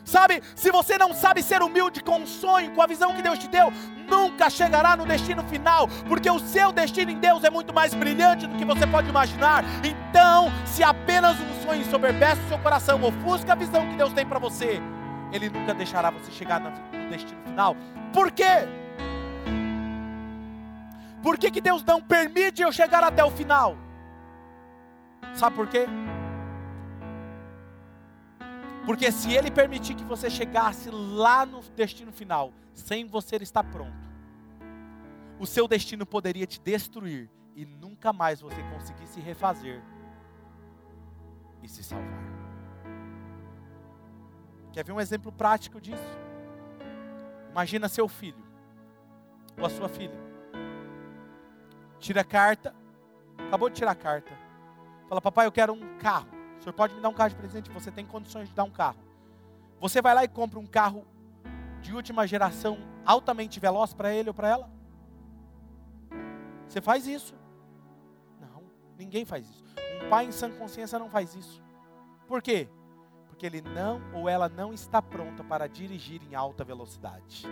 [0.07, 3.40] Sabe, se você não sabe ser humilde com o sonho, com a visão que Deus
[3.40, 3.72] te deu,
[4.09, 8.46] nunca chegará no destino final, porque o seu destino em Deus é muito mais brilhante
[8.46, 9.64] do que você pode imaginar.
[9.84, 14.24] Então, se apenas um sonho soberbece o seu coração, ofusca a visão que Deus tem
[14.24, 14.80] para você,
[15.32, 16.70] Ele nunca deixará você chegar no
[17.11, 17.76] destino final.
[18.12, 18.68] Por quê?
[21.20, 23.76] Por que, que Deus não permite eu chegar até o final?
[25.34, 25.88] Sabe por quê?
[28.87, 34.07] Porque se Ele permitir que você chegasse lá no destino final, sem você estar pronto,
[35.41, 39.82] o seu destino poderia te destruir e nunca mais você conseguir se refazer
[41.62, 42.24] e se salvar.
[44.72, 46.18] Quer ver um exemplo prático disso?
[47.51, 48.45] Imagina seu filho
[49.59, 50.18] ou a sua filha.
[51.99, 52.72] Tira a carta,
[53.49, 54.39] acabou de tirar a carta.
[55.09, 56.36] Fala, papai, eu quero um carro.
[56.59, 57.70] O senhor pode me dar um carro de presente?
[57.70, 58.98] Você tem condições de dar um carro.
[59.80, 61.04] Você vai lá e compra um carro
[61.80, 64.70] de última geração altamente veloz para ele ou para ela?
[66.66, 67.34] Você faz isso?
[68.40, 68.64] Não,
[68.98, 69.64] ninguém faz isso.
[70.04, 71.62] Um pai em sã consciência não faz isso.
[72.26, 72.68] Por quê?
[73.28, 77.46] Porque ele não ou ela não está pronta para dirigir em alta velocidade.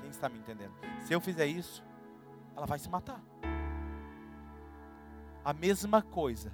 [0.00, 0.74] Quem está me entendendo?
[1.04, 1.82] Se eu fizer isso,
[2.56, 3.20] ela vai se matar.
[5.44, 6.52] A mesma coisa.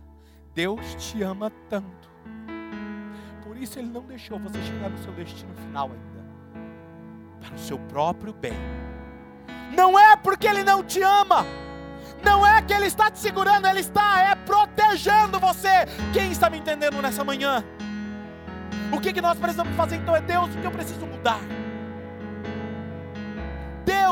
[0.57, 2.11] Deus te ama tanto.
[3.45, 6.27] Por isso Ele não deixou você chegar no seu destino final ainda.
[7.39, 8.57] Para o seu próprio bem.
[9.71, 11.45] Não é porque Ele não te ama
[12.25, 15.87] não é que Ele está te segurando, Ele está é protegendo você.
[16.13, 17.63] Quem está me entendendo nessa manhã?
[18.91, 21.39] O que, que nós precisamos fazer então é Deus, o que eu preciso mudar?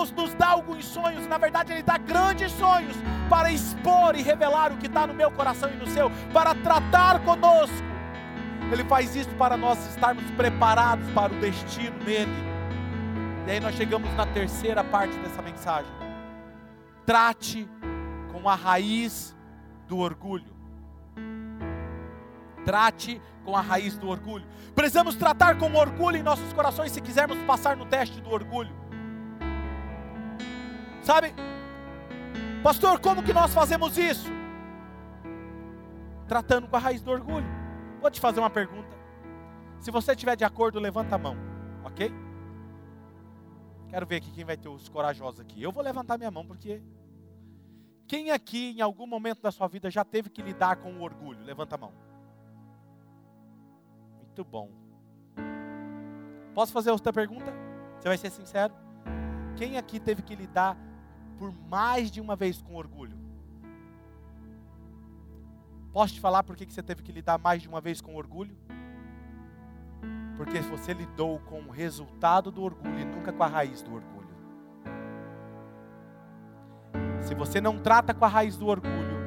[0.05, 2.97] Deus nos dá alguns sonhos, na verdade Ele dá grandes sonhos
[3.31, 7.21] para expor e revelar o que está no meu coração e no seu, para tratar
[7.21, 7.85] conosco.
[8.71, 12.33] Ele faz isso para nós estarmos preparados para o destino nele.
[13.47, 15.93] E aí nós chegamos na terceira parte dessa mensagem.
[17.07, 17.69] Trate
[18.33, 19.35] com a raiz
[19.87, 20.55] do orgulho.
[22.65, 24.47] Trate com a raiz do orgulho.
[24.75, 28.84] Precisamos tratar com orgulho em nossos corações se quisermos passar no teste do orgulho.
[31.05, 31.35] Sabe,
[32.63, 34.31] pastor, como que nós fazemos isso?
[36.27, 37.47] Tratando com a raiz do orgulho.
[38.01, 38.97] Vou te fazer uma pergunta.
[39.81, 41.37] Se você estiver de acordo, levanta a mão,
[41.85, 42.11] ok?
[43.91, 45.63] Quero ver aqui quem vai ter os corajosos aqui.
[45.63, 46.83] Eu vou levantar minha mão porque
[48.09, 51.45] quem aqui, em algum momento da sua vida, já teve que lidar com o orgulho?
[51.45, 51.93] Levanta a mão.
[54.17, 54.71] Muito bom.
[56.55, 57.53] Posso fazer outra pergunta?
[57.99, 58.73] Você vai ser sincero?
[59.55, 60.79] Quem aqui teve que lidar
[61.45, 63.19] por mais de uma vez com orgulho?
[65.93, 68.57] Posso te falar por que você teve que lidar mais de uma vez com orgulho?
[70.39, 74.35] Porque você lidou com o resultado do orgulho e nunca com a raiz do orgulho.
[77.21, 79.19] Se você não trata com a raiz do orgulho,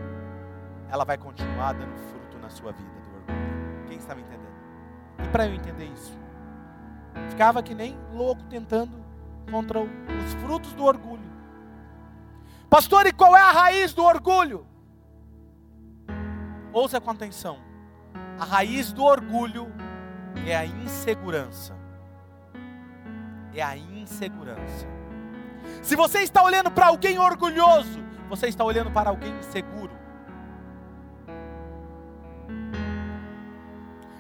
[0.89, 3.85] ela vai continuar dando fruto na sua vida do orgulho.
[3.87, 4.57] Quem está me entendendo?
[5.23, 6.17] E para eu entender isso,
[7.29, 9.05] ficava que nem louco tentando
[9.51, 11.16] contra os frutos do orgulho.
[12.69, 14.67] Pastor, e qual é a raiz do orgulho?
[16.73, 17.59] Ouça com atenção.
[18.37, 19.71] A raiz do orgulho
[20.45, 21.73] é a insegurança.
[23.53, 24.85] É a insegurança.
[25.81, 29.95] Se você está olhando para alguém orgulhoso, você está olhando para alguém inseguro.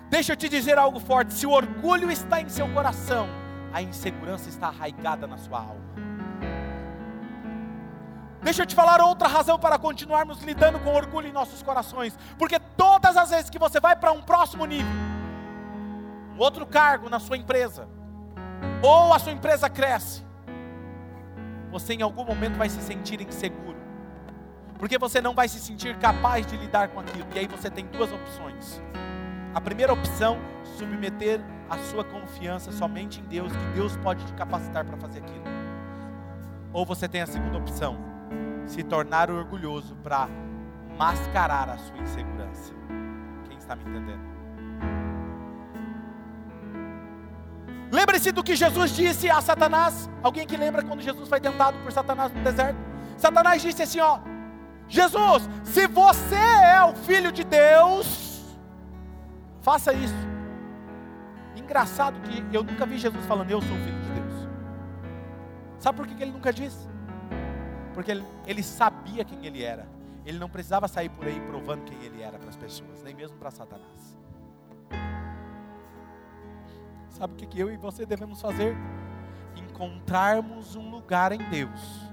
[0.09, 3.27] Deixa eu te dizer algo forte: se o orgulho está em seu coração,
[3.73, 6.16] a insegurança está arraigada na sua alma.
[8.47, 12.57] Deixa eu te falar outra razão para continuarmos lidando com orgulho em nossos corações, porque
[12.77, 14.89] todas as vezes que você vai para um próximo nível,
[16.33, 17.89] um outro cargo na sua empresa,
[18.81, 20.25] ou a sua empresa cresce,
[21.69, 23.75] você em algum momento vai se sentir inseguro.
[24.79, 27.27] Porque você não vai se sentir capaz de lidar com aquilo.
[27.35, 28.81] E aí você tem duas opções.
[29.53, 30.37] A primeira opção,
[30.77, 35.43] submeter a sua confiança somente em Deus, que Deus pode te capacitar para fazer aquilo.
[36.71, 38.15] Ou você tem a segunda opção,
[38.67, 40.27] se tornar orgulhoso para
[40.97, 42.73] mascarar a sua insegurança.
[43.47, 44.27] Quem está me entendendo?
[47.91, 50.09] Lembre-se do que Jesus disse a Satanás.
[50.21, 52.77] Alguém que lembra quando Jesus foi tentado por Satanás no deserto?
[53.17, 54.19] Satanás disse assim: Ó,
[54.89, 58.57] Jesus, se você é o filho de Deus,
[59.61, 60.27] faça isso.
[61.55, 64.47] Engraçado que eu nunca vi Jesus falando, eu sou o filho de Deus.
[65.79, 66.87] Sabe por que ele nunca disse?
[67.97, 69.87] Porque ele, ele sabia quem ele era.
[70.23, 73.35] Ele não precisava sair por aí provando quem ele era para as pessoas, nem mesmo
[73.39, 74.15] para Satanás.
[77.09, 78.77] Sabe o que, que eu e você devemos fazer?
[79.55, 82.11] Encontrarmos um lugar em Deus,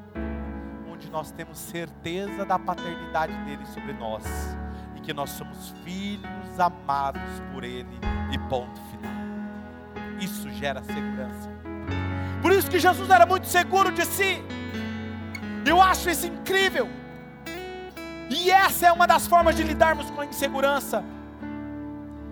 [0.90, 4.24] onde nós temos certeza da paternidade dele sobre nós
[4.96, 7.20] e que nós somos filhos amados
[7.52, 8.00] por ele,
[8.32, 9.12] e ponto final.
[10.18, 11.50] Isso gera segurança.
[12.40, 14.53] Por isso que Jesus era muito seguro de si.
[15.64, 16.88] Eu acho isso incrível.
[18.30, 21.04] E essa é uma das formas de lidarmos com a insegurança.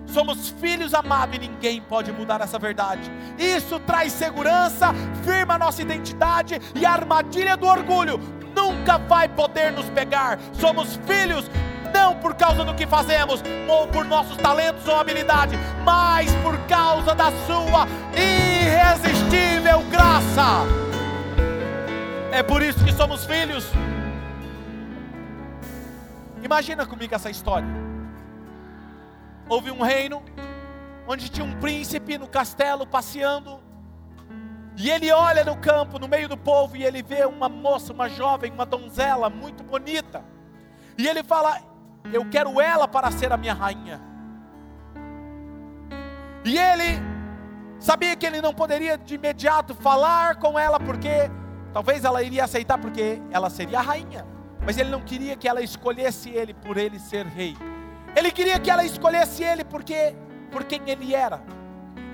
[0.05, 3.11] Somos filhos amados e ninguém pode mudar essa verdade.
[3.37, 8.19] Isso traz segurança, firma nossa identidade e a armadilha do orgulho
[8.55, 10.39] nunca vai poder nos pegar.
[10.53, 11.49] Somos filhos
[11.93, 17.13] não por causa do que fazemos, ou por nossos talentos ou habilidade, mas por causa
[17.13, 20.92] da Sua irresistível graça.
[22.33, 23.63] É por isso que somos filhos.
[26.41, 27.67] Imagina comigo essa história.
[29.47, 30.23] Houve um reino
[31.07, 33.59] onde tinha um príncipe no castelo passeando.
[34.75, 38.09] E ele olha no campo, no meio do povo, e ele vê uma moça, uma
[38.09, 40.25] jovem, uma donzela muito bonita.
[40.97, 41.61] E ele fala:
[42.11, 44.01] Eu quero ela para ser a minha rainha.
[46.43, 46.99] E ele
[47.79, 51.29] sabia que ele não poderia de imediato falar com ela, porque
[51.73, 54.25] talvez ela iria aceitar, porque ela seria a rainha
[54.65, 57.55] mas ele não queria que ela escolhesse ele por ele ser rei.
[58.15, 60.15] Ele queria que ela escolhesse ele porque
[60.51, 61.41] por quem ele era.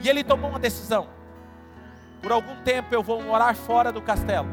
[0.02, 1.08] E ele tomou uma decisão.
[2.22, 4.48] Por algum tempo eu vou morar fora do castelo.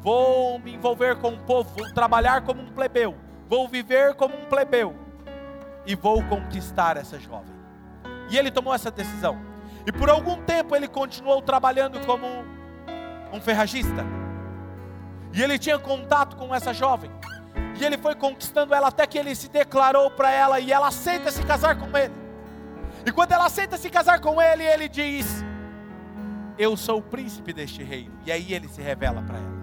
[0.00, 3.14] Vou me envolver com o povo, vou trabalhar como um plebeu,
[3.46, 4.94] vou viver como um plebeu
[5.84, 7.54] e vou conquistar essa jovem.
[8.30, 9.38] E ele tomou essa decisão.
[9.86, 12.26] E por algum tempo ele continuou trabalhando como
[13.32, 14.04] um ferragista
[15.32, 17.10] e ele tinha contato com essa jovem.
[17.78, 21.30] E ele foi conquistando ela até que ele se declarou para ela e ela aceita
[21.30, 22.14] se casar com ele.
[23.06, 25.44] E quando ela aceita se casar com ele, ele diz:
[26.58, 28.12] Eu sou o príncipe deste reino.
[28.26, 29.60] E aí ele se revela para ela.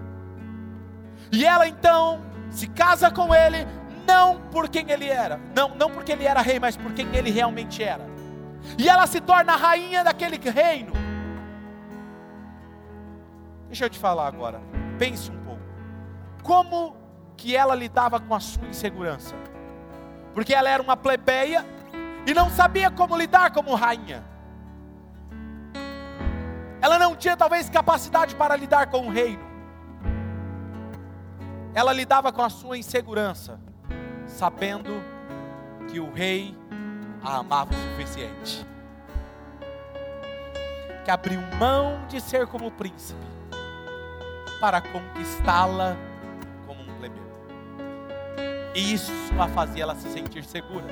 [1.30, 3.66] E ela então se casa com ele,
[4.06, 7.30] não por quem ele era, não, não porque ele era rei, mas por quem ele
[7.30, 8.06] realmente era.
[8.78, 10.92] E ela se torna rainha daquele reino.
[13.68, 14.60] Deixa eu te falar agora.
[14.98, 15.38] Pense um
[16.48, 16.96] como
[17.36, 19.36] que ela lidava com a sua insegurança.
[20.32, 21.62] Porque ela era uma plebeia
[22.26, 24.24] e não sabia como lidar como rainha.
[26.80, 29.46] Ela não tinha talvez capacidade para lidar com o reino.
[31.74, 33.60] Ela lidava com a sua insegurança,
[34.26, 35.02] sabendo
[35.90, 36.56] que o rei
[37.22, 38.66] a amava o suficiente.
[41.04, 43.37] Que abriu mão de ser como príncipe
[44.60, 45.96] para conquistá-la
[48.78, 50.86] e isso a fazia ela se sentir segura.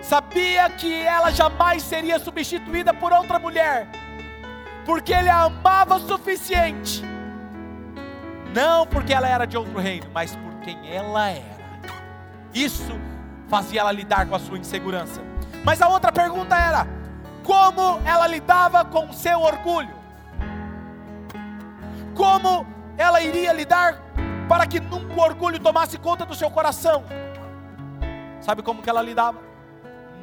[0.00, 3.88] Sabia que ela jamais seria substituída por outra mulher,
[4.86, 7.02] porque ele a amava o suficiente.
[8.54, 11.64] Não porque ela era de outro reino, mas por quem ela era.
[12.54, 12.92] Isso
[13.48, 15.20] fazia ela lidar com a sua insegurança.
[15.64, 16.86] Mas a outra pergunta era:
[17.42, 20.03] como ela lidava com o seu orgulho?
[22.14, 23.98] Como ela iria lidar
[24.48, 27.04] para que nunca o orgulho tomasse conta do seu coração.
[28.40, 29.40] Sabe como que ela lidava?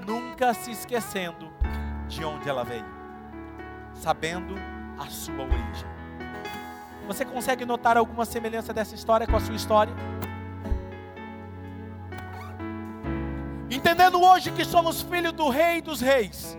[0.06, 1.52] Nunca se esquecendo
[2.08, 2.86] de onde ela veio,
[3.94, 4.56] sabendo
[5.00, 5.90] a sua origem.
[7.08, 9.94] Você consegue notar alguma semelhança dessa história com a sua história?
[13.70, 16.58] Entendendo hoje que somos filhos do Rei dos Reis,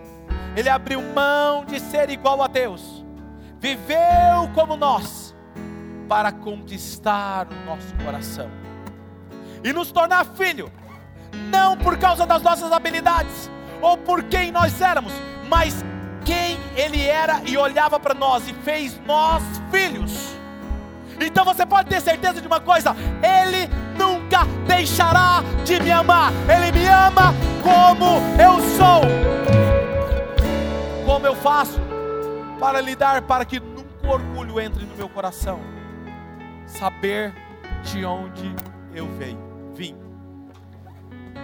[0.57, 3.05] Ele abriu mão de ser igual a Deus,
[3.59, 5.22] viveu como nós,
[6.07, 8.49] para conquistar o nosso coração
[9.63, 10.71] e nos tornar filho,
[11.49, 13.49] não por causa das nossas habilidades
[13.81, 15.13] ou por quem nós éramos,
[15.47, 15.83] mas
[16.25, 20.33] quem Ele era e olhava para nós e fez nós filhos.
[21.19, 26.71] Então você pode ter certeza de uma coisa: Ele nunca deixará de me amar, Ele
[26.71, 29.01] me ama como eu sou.
[31.05, 31.79] Como eu faço
[32.59, 35.72] para lidar para que nunca o orgulho entre no meu coração?
[36.73, 37.33] Saber
[37.83, 38.53] de onde
[38.93, 39.39] eu venho,
[39.75, 39.95] vim.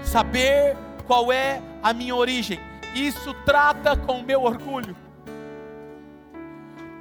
[0.03, 0.75] Saber
[1.05, 2.59] qual é a minha origem.
[2.95, 4.95] Isso trata com o meu orgulho.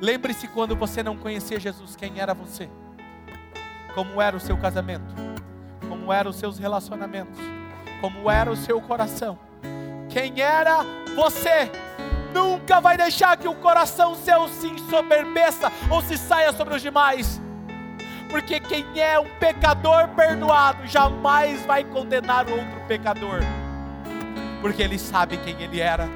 [0.01, 2.69] Lembre-se quando você não conhecia Jesus, quem era você?
[3.95, 5.15] Como era o seu casamento?
[5.89, 7.41] Como eram os seus relacionamentos?
[8.01, 9.39] Como era o seu coração?
[10.09, 10.85] Quem era
[11.17, 11.71] você?
[12.33, 17.41] Nunca vai deixar que o coração seu se ensoberbeça ou se saia sobre os demais
[18.29, 23.41] porque quem é um pecador perdoado jamais vai condenar outro pecador,
[24.61, 26.09] porque ele sabe quem ele era.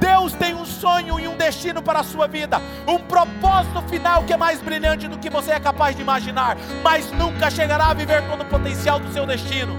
[0.00, 4.32] Deus tem um sonho e um destino para a sua vida, um propósito final que
[4.32, 8.26] é mais brilhante do que você é capaz de imaginar, mas nunca chegará a viver
[8.26, 9.74] todo o potencial do seu destino,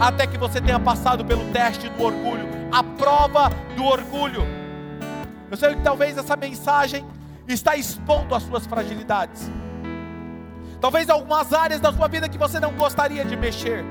[0.00, 4.42] até que você tenha passado pelo teste do orgulho, a prova do orgulho.
[5.50, 7.04] Eu sei que talvez essa mensagem
[7.46, 9.50] está expondo as suas fragilidades.
[10.80, 13.84] Talvez algumas áreas da sua vida que você não gostaria de mexer.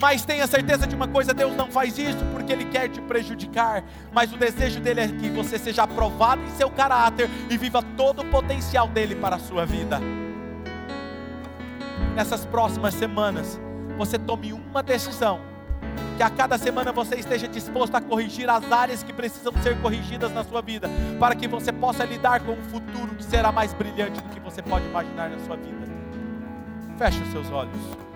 [0.00, 3.84] Mas tenha certeza de uma coisa: Deus não faz isso porque Ele quer te prejudicar.
[4.12, 8.22] Mas o desejo dele é que você seja aprovado em seu caráter e viva todo
[8.22, 10.00] o potencial dele para a sua vida.
[12.14, 13.60] Nessas próximas semanas,
[13.96, 15.40] você tome uma decisão.
[16.16, 20.32] Que a cada semana você esteja disposto a corrigir as áreas que precisam ser corrigidas
[20.32, 24.20] na sua vida, para que você possa lidar com um futuro que será mais brilhante
[24.20, 25.86] do que você pode imaginar na sua vida.
[26.98, 28.07] Feche os seus olhos.